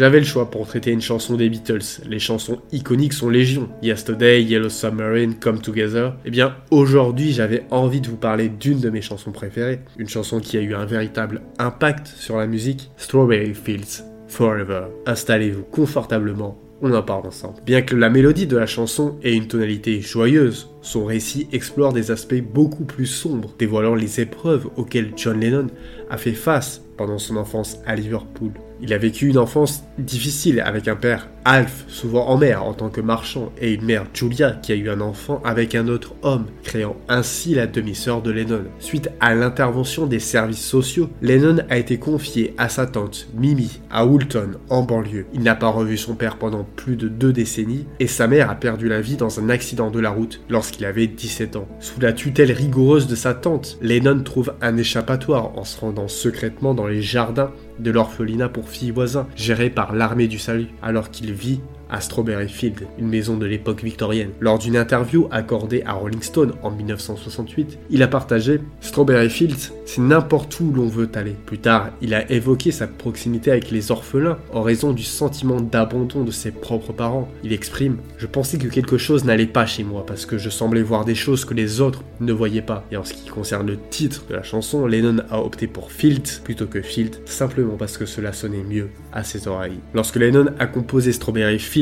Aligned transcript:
J'avais 0.00 0.20
le 0.20 0.24
choix 0.24 0.50
pour 0.50 0.66
traiter 0.66 0.92
une 0.92 1.02
chanson 1.02 1.36
des 1.36 1.50
Beatles. 1.50 2.00
Les 2.08 2.18
chansons 2.18 2.60
iconiques 2.72 3.12
sont 3.12 3.28
légion. 3.28 3.68
Yesterday, 3.82 4.42
Yellow 4.42 4.70
Submarine, 4.70 5.34
Come 5.34 5.60
Together. 5.60 6.14
Eh 6.24 6.30
bien, 6.30 6.56
aujourd'hui, 6.70 7.32
j'avais 7.32 7.66
envie 7.70 8.00
de 8.00 8.08
vous 8.08 8.16
parler 8.16 8.48
d'une 8.48 8.80
de 8.80 8.88
mes 8.88 9.02
chansons 9.02 9.30
préférées. 9.30 9.80
Une 9.98 10.08
chanson 10.08 10.40
qui 10.40 10.56
a 10.56 10.62
eu 10.62 10.74
un 10.74 10.86
véritable 10.86 11.42
impact 11.58 12.06
sur 12.06 12.38
la 12.38 12.46
musique. 12.46 12.90
Strawberry 12.96 13.52
Fields 13.52 14.02
Forever. 14.26 14.84
Installez-vous 15.04 15.64
confortablement 15.64 16.58
on 16.82 16.92
en 16.94 17.02
parle 17.02 17.26
ensemble. 17.26 17.60
Bien 17.64 17.82
que 17.82 17.96
la 17.96 18.10
mélodie 18.10 18.46
de 18.46 18.56
la 18.56 18.66
chanson 18.66 19.16
ait 19.22 19.34
une 19.34 19.48
tonalité 19.48 20.00
joyeuse, 20.00 20.70
son 20.82 21.04
récit 21.04 21.48
explore 21.52 21.92
des 21.92 22.10
aspects 22.10 22.42
beaucoup 22.42 22.84
plus 22.84 23.06
sombres, 23.06 23.54
dévoilant 23.58 23.94
les 23.94 24.20
épreuves 24.20 24.68
auxquelles 24.76 25.12
John 25.16 25.40
Lennon 25.40 25.66
a 26.08 26.16
fait 26.16 26.32
face 26.32 26.82
pendant 26.96 27.18
son 27.18 27.36
enfance 27.36 27.78
à 27.86 27.94
Liverpool. 27.94 28.52
Il 28.82 28.92
a 28.92 28.98
vécu 28.98 29.28
une 29.28 29.38
enfance 29.38 29.84
difficile 29.98 30.60
avec 30.60 30.88
un 30.88 30.96
père, 30.96 31.28
Alf, 31.44 31.84
souvent 31.88 32.26
en 32.26 32.36
mer 32.36 32.64
en 32.64 32.74
tant 32.74 32.90
que 32.90 33.00
marchand, 33.00 33.50
et 33.60 33.72
une 33.72 33.84
mère, 33.84 34.04
Julia, 34.12 34.52
qui 34.52 34.72
a 34.72 34.74
eu 34.74 34.90
un 34.90 35.00
enfant 35.00 35.40
avec 35.42 35.74
un 35.74 35.88
autre 35.88 36.14
homme, 36.22 36.46
créant 36.62 36.96
ainsi 37.08 37.54
la 37.54 37.66
demi-sœur 37.66 38.20
de 38.20 38.30
Lennon. 38.30 38.64
Suite 38.78 39.10
à 39.20 39.34
l'intervention 39.34 40.06
des 40.06 40.18
services 40.18 40.64
sociaux, 40.64 41.08
Lennon 41.22 41.62
a 41.70 41.78
été 41.78 41.98
confié 41.98 42.54
à 42.58 42.68
sa 42.68 42.86
tante, 42.86 43.28
Mimi, 43.34 43.80
à 43.90 44.04
Woolton, 44.04 44.52
en 44.68 44.82
banlieue. 44.82 45.26
Il 45.32 45.42
n'a 45.42 45.54
pas 45.54 45.68
revu 45.68 45.96
son 45.96 46.14
père 46.14 46.36
pendant 46.36 46.66
plus 46.76 46.96
de 46.96 47.08
deux 47.08 47.32
décennies, 47.32 47.86
et 48.00 48.06
sa 48.06 48.26
mère 48.26 48.50
a 48.50 48.54
perdu 48.54 48.88
la 48.88 49.00
vie 49.00 49.16
dans 49.16 49.40
un 49.40 49.48
accident 49.48 49.90
de 49.90 50.00
la 50.00 50.10
route 50.10 50.42
lorsqu'il 50.50 50.84
avait 50.84 51.06
17 51.06 51.56
ans. 51.56 51.68
Sous 51.80 52.00
la 52.00 52.12
tutelle 52.12 52.52
rigoureuse 52.52 53.06
de 53.06 53.16
sa 53.16 53.32
tante, 53.32 53.78
Lennon 53.80 54.22
trouve 54.22 54.52
un 54.60 54.76
échappatoire 54.76 55.56
en 55.56 55.64
se 55.64 55.80
rendant 55.80 56.08
secrètement 56.08 56.74
dans 56.74 56.86
les 56.86 57.00
jardins 57.00 57.50
de 57.78 57.90
l'orphelinat 57.90 58.48
pour 58.48 58.68
filles 58.68 58.90
voisins, 58.90 59.26
géré 59.36 59.70
par 59.70 59.94
l'armée 59.94 60.28
du 60.28 60.38
salut, 60.38 60.68
alors 60.82 61.10
qu'il 61.10 61.29
vit 61.32 61.60
à 61.90 62.00
Strawberry 62.00 62.48
Field, 62.48 62.86
une 62.98 63.08
maison 63.08 63.36
de 63.36 63.46
l'époque 63.46 63.82
victorienne. 63.82 64.30
Lors 64.40 64.58
d'une 64.58 64.76
interview 64.76 65.28
accordée 65.30 65.82
à 65.84 65.92
Rolling 65.92 66.22
Stone 66.22 66.52
en 66.62 66.70
1968, 66.70 67.78
il 67.90 68.02
a 68.02 68.08
partagé 68.08 68.60
Strawberry 68.80 69.30
Fields, 69.30 69.72
c'est 69.86 70.00
n'importe 70.00 70.58
où 70.60 70.72
l'on 70.72 70.86
veut 70.86 71.08
aller. 71.14 71.34
Plus 71.46 71.58
tard, 71.58 71.90
il 72.00 72.14
a 72.14 72.30
évoqué 72.30 72.70
sa 72.70 72.86
proximité 72.86 73.50
avec 73.50 73.70
les 73.70 73.90
orphelins 73.90 74.38
en 74.52 74.62
raison 74.62 74.92
du 74.92 75.02
sentiment 75.02 75.60
d'abandon 75.60 76.24
de 76.24 76.30
ses 76.30 76.50
propres 76.50 76.92
parents. 76.92 77.28
Il 77.42 77.52
exprime 77.52 77.98
Je 78.18 78.26
pensais 78.26 78.58
que 78.58 78.68
quelque 78.68 78.98
chose 78.98 79.24
n'allait 79.24 79.46
pas 79.46 79.66
chez 79.66 79.84
moi 79.84 80.04
parce 80.06 80.26
que 80.26 80.38
je 80.38 80.50
semblais 80.50 80.82
voir 80.82 81.04
des 81.04 81.14
choses 81.14 81.44
que 81.44 81.54
les 81.54 81.80
autres 81.80 82.04
ne 82.20 82.32
voyaient 82.32 82.62
pas. 82.62 82.84
Et 82.92 82.96
en 82.96 83.04
ce 83.04 83.14
qui 83.14 83.28
concerne 83.28 83.66
le 83.66 83.78
titre 83.90 84.24
de 84.28 84.34
la 84.34 84.42
chanson, 84.42 84.86
Lennon 84.86 85.22
a 85.30 85.40
opté 85.40 85.66
pour 85.66 85.90
Fields 85.90 86.40
plutôt 86.44 86.66
que 86.66 86.82
Field, 86.82 87.16
simplement 87.24 87.76
parce 87.76 87.98
que 87.98 88.06
cela 88.06 88.32
sonnait 88.32 88.62
mieux 88.62 88.88
à 89.12 89.24
ses 89.24 89.48
oreilles. 89.48 89.80
Lorsque 89.94 90.16
Lennon 90.16 90.46
a 90.58 90.66
composé 90.66 91.12
Strawberry 91.12 91.58
Fields, 91.58 91.79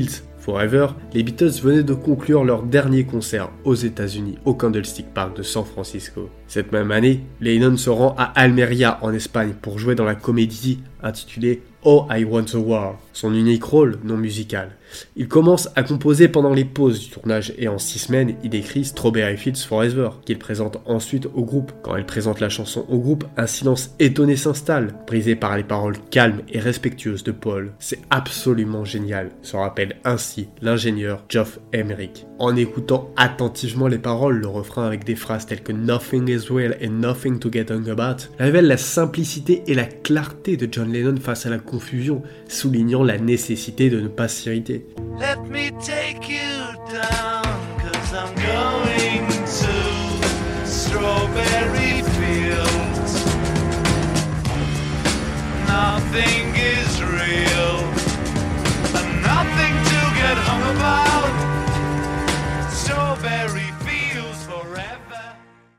Forever, 0.48 0.86
les 1.12 1.22
Beatles 1.22 1.60
venaient 1.62 1.82
de 1.82 1.92
conclure 1.92 2.42
leur 2.42 2.62
dernier 2.62 3.04
concert 3.04 3.50
aux 3.64 3.74
États-Unis 3.74 4.38
au 4.46 4.54
Candlestick 4.54 5.12
Park 5.12 5.36
de 5.36 5.42
San 5.42 5.64
Francisco. 5.64 6.30
Cette 6.46 6.72
même 6.72 6.90
année, 6.90 7.26
Lennon 7.40 7.76
se 7.76 7.90
rend 7.90 8.14
à 8.16 8.24
Almeria 8.34 8.98
en 9.02 9.12
Espagne 9.12 9.52
pour 9.60 9.78
jouer 9.78 9.94
dans 9.94 10.06
la 10.06 10.14
comédie 10.14 10.80
intitulée 11.02 11.62
Oh 11.84 12.06
I 12.10 12.24
Want 12.24 12.46
a 12.54 12.58
War, 12.58 12.98
son 13.12 13.32
unique 13.34 13.62
rôle 13.62 13.98
non 14.02 14.16
musical. 14.16 14.72
Il 15.16 15.28
commence 15.28 15.68
à 15.76 15.82
composer 15.82 16.28
pendant 16.28 16.52
les 16.52 16.64
pauses 16.64 16.98
du 16.98 17.08
tournage 17.08 17.52
et 17.56 17.68
en 17.68 17.78
six 17.78 18.00
semaines, 18.00 18.34
il 18.42 18.54
écrit 18.54 18.84
Strawberry 18.84 19.36
Fields 19.36 19.58
Forever, 19.58 20.10
qu'il 20.24 20.38
présente 20.38 20.78
ensuite 20.86 21.26
au 21.26 21.44
groupe. 21.44 21.72
Quand 21.82 21.96
il 21.96 22.04
présente 22.04 22.40
la 22.40 22.48
chanson 22.48 22.84
au 22.88 22.98
groupe, 22.98 23.24
un 23.36 23.46
silence 23.46 23.94
étonné 24.00 24.34
s'installe, 24.34 24.94
brisé 25.06 25.36
par 25.36 25.56
les 25.56 25.62
paroles 25.62 25.98
calmes 26.10 26.42
et 26.48 26.58
respectueuses 26.58 27.22
de 27.22 27.32
Paul. 27.32 27.72
C'est 27.78 28.00
absolument 28.10 28.84
génial, 28.84 29.30
se 29.42 29.56
rappelle 29.56 29.96
ainsi 30.04 30.48
l'ingénieur 30.60 31.24
Geoff 31.28 31.60
Emerick. 31.72 32.26
En 32.40 32.56
écoutant 32.56 33.10
attentivement 33.16 33.88
les 33.88 33.98
paroles, 33.98 34.38
le 34.38 34.48
refrain 34.48 34.86
avec 34.86 35.04
des 35.04 35.16
phrases 35.16 35.46
telles 35.46 35.62
que 35.62 35.72
Nothing 35.72 36.28
is 36.28 36.48
real 36.50 36.76
and 36.82 37.00
nothing 37.00 37.38
to 37.38 37.50
get 37.52 37.66
hung 37.70 37.88
about 37.88 38.24
révèle 38.38 38.66
la 38.66 38.76
simplicité 38.76 39.62
et 39.66 39.74
la 39.74 39.84
clarté 39.84 40.56
de 40.56 40.68
John 40.70 40.87
Lennon 40.92 41.16
face 41.20 41.46
à 41.46 41.50
la 41.50 41.58
confusion, 41.58 42.22
soulignant 42.48 43.02
la 43.02 43.18
nécessité 43.18 43.90
de 43.90 44.00
ne 44.00 44.08
pas 44.08 44.28
s'irriter. 44.28 44.84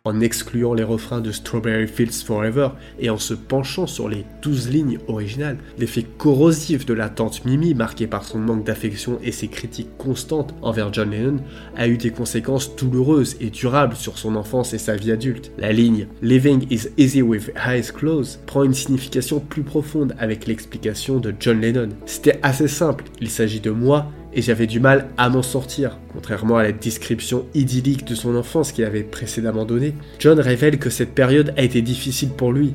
En 0.09 0.22
excluant 0.22 0.74
les 0.74 0.84
refrains 0.84 1.22
de 1.22 1.31
Strawberry 1.31 1.88
Fields 1.88 2.25
Forever 2.25 2.70
et 3.00 3.09
en 3.09 3.18
se 3.18 3.36
penchant 3.36 3.86
sur 3.86 4.09
les 4.09 4.25
12 4.42 4.70
lignes 4.70 4.97
originales, 5.08 5.58
l'effet 5.78 6.03
corrosif 6.03 6.86
de 6.86 6.94
la 6.94 7.09
tante 7.09 7.46
Mimi, 7.46 7.75
marqué 7.75 8.08
par 8.08 8.25
son 8.25 8.40
manque 8.40 8.64
d'affection 8.64 9.19
et 9.24 9.31
ses 9.31 9.48
critiques 9.48 9.98
constantes 9.98 10.56
envers 10.62 10.92
John 10.92 11.12
Lennon, 11.12 11.38
a 11.75 11.88
eu 11.88 11.98
des 11.98 12.09
conséquences 12.09 12.75
douloureuses 12.75 13.38
et 13.40 13.52
durables 13.52 13.96
sur 13.96 14.18
son 14.18 14.36
enfance 14.36 14.74
et 14.74 14.80
sa 14.80 14.96
vie 14.96 15.12
adulte. 15.12 15.52
La 15.58 15.72
ligne 15.72 16.08
Living 16.22 16.66
is 16.72 16.90
easy 16.98 17.22
with 17.22 17.52
eyes 17.56 17.92
closed 17.92 18.40
prend 18.46 18.64
une 18.64 18.74
signification 18.74 19.40
plus 19.40 19.64
profonde 19.64 20.16
avec 20.18 20.48
l'explication 20.48 21.19
de 21.19 21.34
John 21.40 21.62
Lennon. 21.62 21.90
C'était 22.06 22.40
assez 22.42 22.68
simple, 22.68 23.06
il 23.22 23.30
s'agit 23.30 23.59
de 23.59 23.72
moi 23.72 24.08
et 24.34 24.42
j'avais 24.42 24.68
du 24.68 24.80
mal 24.80 25.08
à 25.18 25.30
m'en 25.30 25.42
sortir. 25.42 25.98
Contrairement 26.14 26.58
à 26.58 26.64
la 26.64 26.72
description 26.72 27.46
idyllique 27.54 28.06
de 28.06 28.16
son 28.16 28.36
enfance 28.36 28.72
qu'il 28.72 28.86
avait 28.86 29.04
précédemment 29.04 29.66
donnée, 29.66 29.94
John 30.20 30.40
révèle 30.40 30.80
que 30.80 30.90
cette 30.90 31.14
période 31.14 31.54
a 31.58 31.64
été 31.64 31.82
difficile 31.82 32.30
pour 32.30 32.52
lui. 32.52 32.74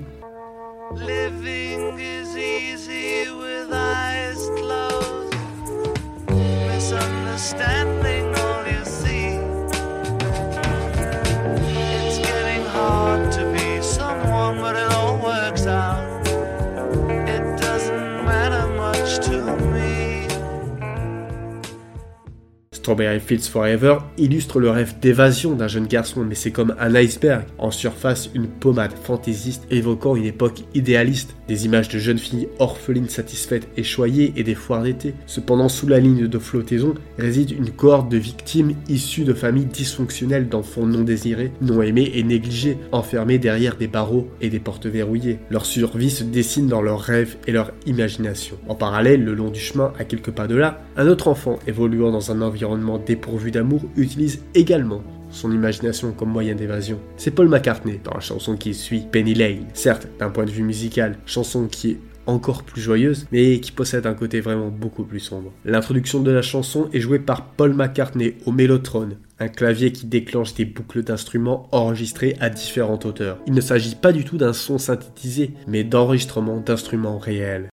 Strawberry 22.85 23.19
Fields 23.19 23.49
Forever 23.51 23.97
illustre 24.19 24.61
le 24.61 24.69
rêve 24.69 24.97
d'évasion 25.01 25.55
d'un 25.55 25.69
jeune 25.69 25.87
garçon, 25.87 26.23
mais 26.23 26.35
c'est 26.35 26.51
comme 26.51 26.75
un 26.79 26.95
iceberg. 26.95 27.47
En 27.57 27.71
surface, 27.71 28.29
une 28.35 28.47
pommade 28.47 28.93
fantaisiste 29.03 29.67
évoquant 29.71 30.17
une 30.17 30.27
époque 30.27 30.65
idéaliste, 30.75 31.35
des 31.49 31.65
images 31.65 31.89
de 31.89 31.99
jeunes 31.99 32.19
filles 32.19 32.49
orphelines 32.59 33.09
satisfaites 33.09 33.69
et 33.79 33.83
choyées 33.83 34.35
et 34.37 34.43
des 34.43 34.55
foires 34.55 34.83
d'été. 34.83 35.15
Cependant, 35.25 35.71
sous 35.71 35.87
la 35.87 35.99
ligne 35.99 36.29
de 36.29 36.39
flottaison 36.39 36.93
réside 37.19 37.53
une 37.53 37.71
cohorte 37.71 38.11
de 38.11 38.19
victimes 38.19 38.75
issues 38.91 39.25
de 39.25 39.33
familles 39.33 39.65
dysfonctionnelles 39.65 40.51
d'enfants 40.51 40.85
non 40.85 41.05
désirés, 41.05 41.53
non 41.63 41.81
aimés 41.81 42.13
et 42.15 42.23
négligés, 42.23 42.77
enfermés 42.93 43.39
derrière 43.39 43.77
des 43.77 43.89
barreaux 43.89 44.29
et 44.43 44.51
des 44.51 44.61
portes 44.61 44.87
verrouillées. 44.87 45.39
Leur 45.49 45.65
survie 45.65 46.11
se 46.11 46.23
dessine 46.23 46.67
dans 46.67 46.83
leurs 46.83 47.01
rêves 47.01 47.37
et 47.47 47.53
leur 47.53 47.73
imagination. 47.87 48.59
En 48.69 48.75
parallèle, 48.75 49.25
le 49.25 49.33
long 49.33 49.49
du 49.49 49.61
chemin, 49.61 49.95
à 49.99 50.05
quelques 50.05 50.33
pas 50.33 50.47
de 50.47 50.57
là, 50.57 50.83
un 50.99 51.09
autre 51.09 51.29
enfant 51.29 51.59
évoluant 51.67 52.13
dans 52.13 52.31
un 52.31 52.43
environnement 52.43 52.74
dépourvu 52.99 53.51
d'amour 53.51 53.83
utilise 53.97 54.43
également 54.55 55.03
son 55.31 55.51
imagination 55.53 56.13
comme 56.13 56.31
moyen 56.31 56.55
d'évasion. 56.55 56.99
C'est 57.17 57.33
Paul 57.33 57.49
McCartney 57.49 58.01
dans 58.03 58.15
la 58.15 58.21
chanson 58.21 58.57
qui 58.57 58.73
suit 58.73 59.05
Penny 59.11 59.35
Lane. 59.35 59.67
Certes, 59.75 60.09
d'un 60.19 60.31
point 60.31 60.45
de 60.45 60.51
vue 60.51 60.63
musical, 60.63 61.19
chanson 61.27 61.67
qui 61.67 61.91
est 61.91 61.99
encore 62.27 62.63
plus 62.63 62.81
joyeuse, 62.81 63.27
mais 63.33 63.61
qui 63.61 63.73
possède 63.73 64.07
un 64.07 64.15
côté 64.15 64.41
vraiment 64.41 64.69
beaucoup 64.69 65.05
plus 65.05 65.21
sombre. 65.21 65.53
L'introduction 65.65 66.21
de 66.21 66.31
la 66.31 66.43
chanson 66.43 66.89
est 66.93 67.01
jouée 67.01 67.19
par 67.19 67.45
Paul 67.45 67.75
McCartney 67.75 68.37
au 68.47 68.53
Mellotron, 68.53 69.11
un 69.39 69.49
clavier 69.49 69.93
qui 69.93 70.07
déclenche 70.07 70.55
des 70.55 70.65
boucles 70.65 71.03
d'instruments 71.03 71.69
enregistrés 71.73 72.37
à 72.41 72.49
différentes 72.49 73.05
hauteurs. 73.05 73.39
Il 73.47 73.53
ne 73.53 73.61
s'agit 73.61 73.97
pas 73.97 74.13
du 74.13 74.25
tout 74.25 74.39
d'un 74.39 74.53
son 74.53 74.79
synthétisé, 74.79 75.51
mais 75.67 75.85
d'enregistrement 75.85 76.61
d'instruments 76.61 77.19
réels. 77.19 77.69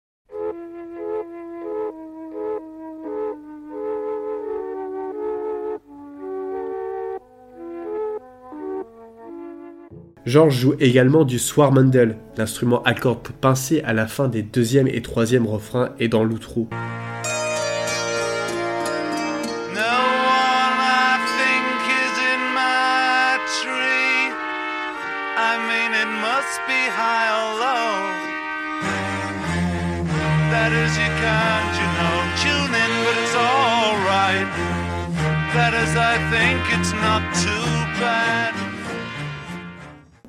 George 10.30 10.60
joue 10.60 10.76
également 10.80 11.26
du 11.26 11.40
swarmandel, 11.40 12.16
l'instrument 12.38 12.84
à 12.84 12.94
cordes 12.94 13.30
pincées 13.42 13.81
à 13.84 13.94
la 13.94 14.06
fin 14.06 14.28
des 14.28 14.44
deuxième 14.44 14.88
et 14.88 15.02
troisième 15.02 15.48
refrains 15.48 15.90
et 15.98 16.08
dans 16.08 16.24
l'outro. 16.24 16.70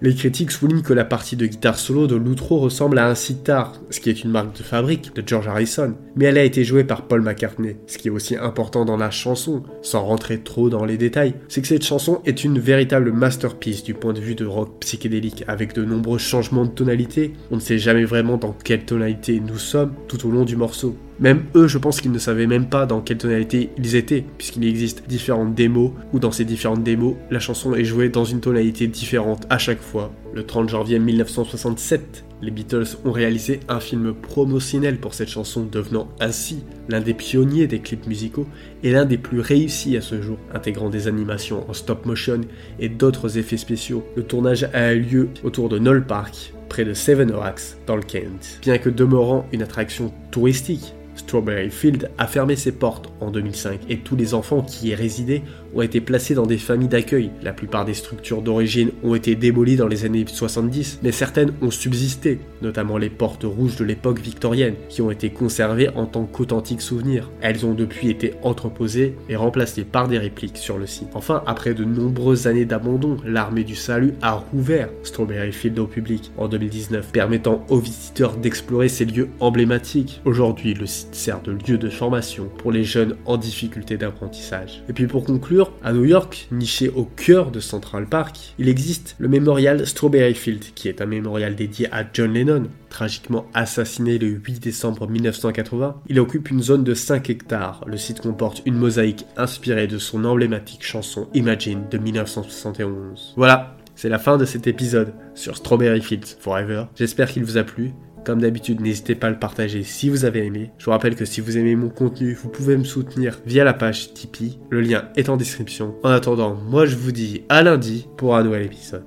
Les 0.02 0.14
critiques 0.14 0.50
soulignent 0.50 0.80
que 0.80 0.94
la 0.94 1.04
partie 1.04 1.36
de 1.36 1.44
guitare 1.44 1.78
solo 1.78 2.06
de 2.06 2.16
l'outro 2.16 2.58
ressemble 2.58 2.98
à 2.98 3.06
un 3.06 3.14
sitar, 3.14 3.74
ce 3.90 4.00
qui 4.00 4.08
est 4.08 4.24
une 4.24 4.30
marque 4.30 4.56
de 4.56 4.62
fabrique 4.62 5.14
de 5.14 5.22
George 5.26 5.46
Harrison, 5.46 5.94
mais 6.16 6.24
elle 6.24 6.38
a 6.38 6.44
été 6.44 6.64
jouée 6.64 6.84
par 6.84 7.02
Paul 7.02 7.20
McCartney. 7.20 7.76
Ce 7.86 7.98
qui 7.98 8.08
est 8.08 8.10
aussi 8.10 8.34
important 8.34 8.86
dans 8.86 8.96
la 8.96 9.10
chanson, 9.10 9.62
sans 9.82 10.02
rentrer 10.02 10.40
trop 10.40 10.70
dans 10.70 10.86
les 10.86 10.96
détails, 10.96 11.34
c'est 11.48 11.60
que 11.60 11.68
cette 11.68 11.84
chanson 11.84 12.22
est 12.24 12.44
une 12.44 12.58
véritable 12.58 13.12
masterpiece 13.12 13.84
du 13.84 13.92
point 13.92 14.14
de 14.14 14.20
vue 14.20 14.34
de 14.34 14.46
rock 14.46 14.80
psychédélique, 14.80 15.44
avec 15.48 15.74
de 15.74 15.84
nombreux 15.84 16.18
changements 16.18 16.64
de 16.64 16.70
tonalité. 16.70 17.34
On 17.50 17.56
ne 17.56 17.60
sait 17.60 17.78
jamais 17.78 18.04
vraiment 18.04 18.38
dans 18.38 18.52
quelle 18.52 18.86
tonalité 18.86 19.38
nous 19.38 19.58
sommes 19.58 19.92
tout 20.08 20.26
au 20.26 20.30
long 20.30 20.46
du 20.46 20.56
morceau. 20.56 20.96
Même 21.20 21.44
eux, 21.54 21.68
je 21.68 21.76
pense 21.76 22.00
qu'ils 22.00 22.12
ne 22.12 22.18
savaient 22.18 22.46
même 22.46 22.66
pas 22.66 22.86
dans 22.86 23.02
quelle 23.02 23.18
tonalité 23.18 23.68
ils 23.76 23.94
étaient, 23.94 24.24
puisqu'il 24.38 24.66
existe 24.66 25.06
différentes 25.06 25.54
démos, 25.54 25.92
où 26.14 26.18
dans 26.18 26.32
ces 26.32 26.46
différentes 26.46 26.82
démos, 26.82 27.14
la 27.30 27.40
chanson 27.40 27.74
est 27.74 27.84
jouée 27.84 28.08
dans 28.08 28.24
une 28.24 28.40
tonalité 28.40 28.86
différente 28.86 29.46
à 29.50 29.58
chaque 29.58 29.82
fois. 29.82 30.12
Le 30.32 30.46
30 30.46 30.70
janvier 30.70 30.98
1967, 30.98 32.24
les 32.40 32.50
Beatles 32.50 32.96
ont 33.04 33.12
réalisé 33.12 33.60
un 33.68 33.80
film 33.80 34.14
promotionnel 34.14 34.96
pour 34.96 35.12
cette 35.12 35.28
chanson, 35.28 35.68
devenant 35.70 36.08
ainsi 36.20 36.60
l'un 36.88 37.02
des 37.02 37.12
pionniers 37.12 37.66
des 37.66 37.80
clips 37.80 38.06
musicaux 38.06 38.46
et 38.82 38.90
l'un 38.90 39.04
des 39.04 39.18
plus 39.18 39.40
réussis 39.40 39.98
à 39.98 40.00
ce 40.00 40.22
jour, 40.22 40.38
intégrant 40.54 40.88
des 40.88 41.06
animations 41.06 41.68
en 41.68 41.74
stop 41.74 42.06
motion 42.06 42.40
et 42.78 42.88
d'autres 42.88 43.36
effets 43.36 43.58
spéciaux. 43.58 44.06
Le 44.16 44.22
tournage 44.22 44.64
a 44.72 44.94
eu 44.94 45.00
lieu 45.00 45.28
autour 45.44 45.68
de 45.68 45.78
Knoll 45.78 46.06
Park, 46.06 46.54
près 46.70 46.86
de 46.86 46.94
Seven 46.94 47.30
Oaks, 47.30 47.76
dans 47.86 47.96
le 47.96 48.02
Kent. 48.02 48.58
Bien 48.62 48.78
que 48.78 48.88
demeurant 48.88 49.46
une 49.52 49.62
attraction 49.62 50.14
touristique, 50.30 50.94
Strawberry 51.20 51.70
Field 51.70 52.10
a 52.18 52.26
fermé 52.26 52.56
ses 52.56 52.72
portes 52.72 53.12
en 53.20 53.30
2005 53.30 53.80
et 53.88 53.98
tous 53.98 54.16
les 54.16 54.34
enfants 54.34 54.62
qui 54.62 54.88
y 54.88 54.94
résidaient 54.94 55.42
ont 55.74 55.82
été 55.82 56.00
placés 56.00 56.34
dans 56.34 56.46
des 56.46 56.58
familles 56.58 56.88
d'accueil. 56.88 57.30
La 57.42 57.52
plupart 57.52 57.84
des 57.84 57.94
structures 57.94 58.42
d'origine 58.42 58.90
ont 59.04 59.14
été 59.14 59.36
démolies 59.36 59.76
dans 59.76 59.86
les 59.86 60.04
années 60.04 60.24
70, 60.26 61.00
mais 61.02 61.12
certaines 61.12 61.52
ont 61.62 61.70
subsisté, 61.70 62.40
notamment 62.62 62.96
les 62.96 63.10
portes 63.10 63.44
rouges 63.44 63.76
de 63.76 63.84
l'époque 63.84 64.18
victorienne, 64.20 64.74
qui 64.88 65.02
ont 65.02 65.10
été 65.10 65.30
conservées 65.30 65.90
en 65.90 66.06
tant 66.06 66.24
qu'authentiques 66.24 66.80
souvenirs. 66.80 67.30
Elles 67.42 67.66
ont 67.66 67.74
depuis 67.74 68.08
été 68.08 68.34
entreposées 68.42 69.14
et 69.28 69.36
remplacées 69.36 69.84
par 69.84 70.08
des 70.08 70.18
répliques 70.18 70.56
sur 70.56 70.78
le 70.78 70.86
site. 70.86 71.08
Enfin, 71.14 71.42
après 71.46 71.74
de 71.74 71.84
nombreuses 71.84 72.46
années 72.46 72.64
d'abandon, 72.64 73.18
l'armée 73.24 73.64
du 73.64 73.76
salut 73.76 74.14
a 74.22 74.32
rouvert 74.32 74.88
Strawberry 75.02 75.52
Field 75.52 75.78
au 75.78 75.86
public 75.86 76.32
en 76.38 76.48
2019, 76.48 77.12
permettant 77.12 77.64
aux 77.68 77.78
visiteurs 77.78 78.36
d'explorer 78.36 78.88
ces 78.88 79.04
lieux 79.04 79.28
emblématiques. 79.38 80.22
Aujourd'hui, 80.24 80.74
le 80.74 80.86
site 80.86 81.09
sert 81.12 81.42
de 81.42 81.52
lieu 81.52 81.78
de 81.78 81.88
formation 81.88 82.48
pour 82.58 82.72
les 82.72 82.84
jeunes 82.84 83.16
en 83.26 83.36
difficulté 83.36 83.96
d'apprentissage. 83.96 84.82
Et 84.88 84.92
puis 84.92 85.06
pour 85.06 85.24
conclure, 85.24 85.72
à 85.82 85.92
New 85.92 86.04
York, 86.04 86.48
niché 86.52 86.88
au 86.88 87.04
cœur 87.04 87.50
de 87.50 87.60
Central 87.60 88.06
Park, 88.06 88.54
il 88.58 88.68
existe 88.68 89.16
le 89.18 89.28
mémorial 89.28 89.86
Strawberry 89.86 90.34
Field, 90.34 90.64
qui 90.74 90.88
est 90.88 91.00
un 91.00 91.06
mémorial 91.06 91.54
dédié 91.54 91.88
à 91.92 92.04
John 92.12 92.32
Lennon, 92.32 92.64
tragiquement 92.88 93.46
assassiné 93.54 94.18
le 94.18 94.28
8 94.28 94.60
décembre 94.60 95.08
1980. 95.08 96.02
Il 96.08 96.20
occupe 96.20 96.50
une 96.50 96.62
zone 96.62 96.84
de 96.84 96.94
5 96.94 97.30
hectares. 97.30 97.84
Le 97.86 97.96
site 97.96 98.20
comporte 98.20 98.62
une 98.66 98.76
mosaïque 98.76 99.26
inspirée 99.36 99.86
de 99.86 99.98
son 99.98 100.24
emblématique 100.24 100.84
chanson 100.84 101.28
Imagine 101.34 101.84
de 101.90 101.98
1971. 101.98 103.34
Voilà, 103.36 103.76
c'est 103.94 104.08
la 104.08 104.18
fin 104.18 104.38
de 104.38 104.44
cet 104.44 104.66
épisode 104.66 105.12
sur 105.34 105.56
Strawberry 105.56 106.00
Fields 106.00 106.36
Forever. 106.40 106.84
J'espère 106.94 107.30
qu'il 107.30 107.44
vous 107.44 107.58
a 107.58 107.64
plu. 107.64 107.92
Comme 108.24 108.40
d'habitude, 108.40 108.80
n'hésitez 108.80 109.14
pas 109.14 109.28
à 109.28 109.30
le 109.30 109.38
partager 109.38 109.82
si 109.82 110.08
vous 110.08 110.24
avez 110.24 110.44
aimé. 110.44 110.70
Je 110.78 110.84
vous 110.84 110.90
rappelle 110.90 111.16
que 111.16 111.24
si 111.24 111.40
vous 111.40 111.56
aimez 111.56 111.76
mon 111.76 111.88
contenu, 111.88 112.34
vous 112.34 112.48
pouvez 112.48 112.76
me 112.76 112.84
soutenir 112.84 113.40
via 113.46 113.64
la 113.64 113.72
page 113.72 114.12
Tipeee. 114.12 114.58
Le 114.70 114.80
lien 114.80 115.08
est 115.16 115.28
en 115.28 115.36
description. 115.36 115.94
En 116.02 116.10
attendant, 116.10 116.54
moi 116.54 116.86
je 116.86 116.96
vous 116.96 117.12
dis 117.12 117.42
à 117.48 117.62
lundi 117.62 118.08
pour 118.16 118.36
un 118.36 118.42
nouvel 118.42 118.66
épisode. 118.66 119.04